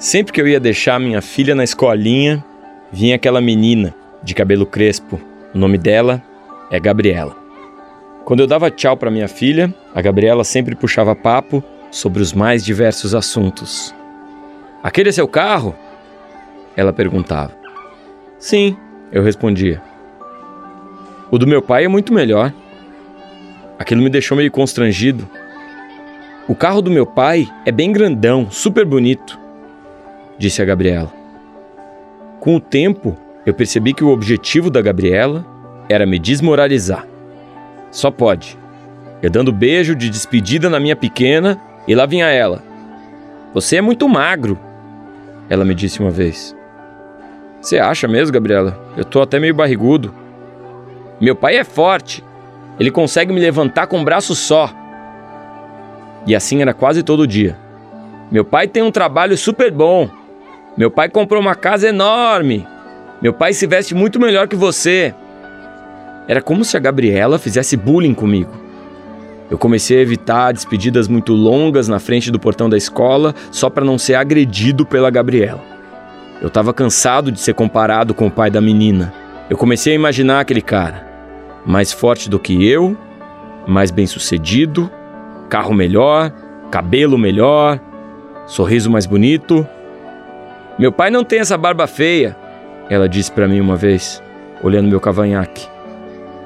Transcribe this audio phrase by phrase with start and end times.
[0.00, 2.42] Sempre que eu ia deixar minha filha na escolinha,
[2.90, 5.20] vinha aquela menina de cabelo crespo.
[5.54, 6.22] O nome dela
[6.70, 7.36] é Gabriela.
[8.24, 12.64] Quando eu dava tchau para minha filha, a Gabriela sempre puxava papo sobre os mais
[12.64, 13.94] diversos assuntos.
[14.82, 15.76] Aquele é seu carro?
[16.74, 17.52] Ela perguntava.
[18.38, 18.78] Sim,
[19.12, 19.82] eu respondia.
[21.30, 22.54] O do meu pai é muito melhor.
[23.78, 25.28] Aquilo me deixou meio constrangido.
[26.48, 29.38] O carro do meu pai é bem grandão, super bonito,
[30.40, 31.12] disse a Gabriela.
[32.40, 35.44] Com o tempo, eu percebi que o objetivo da Gabriela
[35.86, 37.06] era me desmoralizar.
[37.90, 38.58] Só pode.
[39.22, 42.62] Eu dando beijo de despedida na minha pequena e lá vinha ela.
[43.52, 44.58] Você é muito magro,
[45.50, 46.56] ela me disse uma vez.
[47.60, 48.80] Você acha mesmo, Gabriela?
[48.96, 50.14] Eu tô até meio barrigudo.
[51.20, 52.24] Meu pai é forte.
[52.78, 54.70] Ele consegue me levantar com um braço só.
[56.26, 57.58] E assim era quase todo dia.
[58.30, 60.19] Meu pai tem um trabalho super bom.
[60.76, 62.66] Meu pai comprou uma casa enorme.
[63.20, 65.14] Meu pai se veste muito melhor que você.
[66.28, 68.52] Era como se a Gabriela fizesse bullying comigo.
[69.50, 73.84] Eu comecei a evitar despedidas muito longas na frente do portão da escola só para
[73.84, 75.60] não ser agredido pela Gabriela.
[76.40, 79.12] Eu estava cansado de ser comparado com o pai da menina.
[79.50, 81.04] Eu comecei a imaginar aquele cara,
[81.66, 82.96] mais forte do que eu,
[83.66, 84.88] mais bem-sucedido,
[85.48, 86.32] carro melhor,
[86.70, 87.80] cabelo melhor,
[88.46, 89.66] sorriso mais bonito.
[90.80, 92.34] Meu pai não tem essa barba feia,
[92.88, 94.22] ela disse para mim uma vez,
[94.62, 95.68] olhando meu cavanhaque.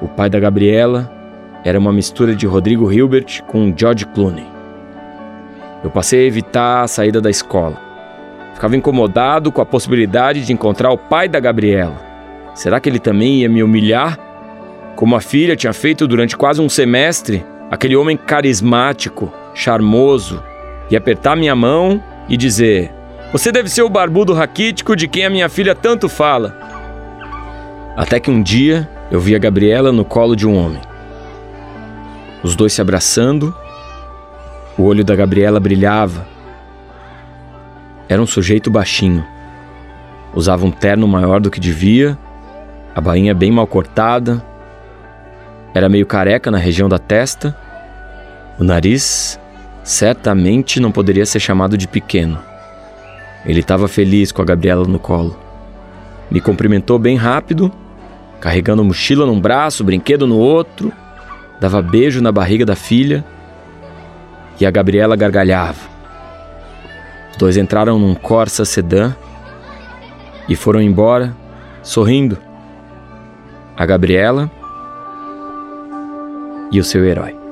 [0.01, 1.09] O pai da Gabriela
[1.63, 4.45] era uma mistura de Rodrigo Hilbert com George Clooney.
[5.81, 7.77] Eu passei a evitar a saída da escola.
[8.53, 11.95] Ficava incomodado com a possibilidade de encontrar o pai da Gabriela.
[12.53, 14.19] Será que ele também ia me humilhar?
[14.97, 20.43] Como a filha tinha feito durante quase um semestre, aquele homem carismático, charmoso,
[20.91, 22.91] e apertar minha mão e dizer:
[23.31, 26.57] Você deve ser o barbudo raquítico de quem a minha filha tanto fala.
[27.97, 30.81] Até que um dia eu vi a Gabriela no colo de um homem.
[32.43, 33.55] Os dois se abraçando,
[34.77, 36.35] o olho da Gabriela brilhava
[38.07, 39.25] era um sujeito baixinho.
[40.33, 42.17] Usava um terno maior do que devia,
[42.93, 44.43] a bainha bem mal cortada,
[45.73, 47.55] era meio careca na região da testa.
[48.59, 49.39] O nariz
[49.83, 52.39] certamente não poderia ser chamado de pequeno.
[53.45, 55.37] Ele estava feliz com a Gabriela no colo.
[56.31, 57.71] Me cumprimentou bem rápido,
[58.39, 60.91] carregando mochila num braço, brinquedo no outro,
[61.59, 63.23] dava beijo na barriga da filha
[64.59, 65.95] e a Gabriela gargalhava.
[67.31, 69.13] Os dois entraram num Corsa sedã
[70.47, 71.35] e foram embora,
[71.83, 72.37] sorrindo.
[73.77, 74.49] A Gabriela
[76.71, 77.44] e o seu herói.